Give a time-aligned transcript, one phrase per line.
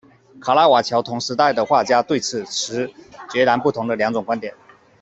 [0.41, 2.91] 卡拉瓦乔同时代的画家对此持
[3.29, 4.51] 截然不同的两种观点。